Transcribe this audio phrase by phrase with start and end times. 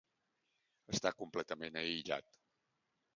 [0.95, 2.41] Està completament aïllat.